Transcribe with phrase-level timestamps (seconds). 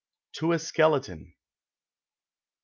[0.33, 1.19] TO A SKELETON.
[1.19, 1.33] [The MS.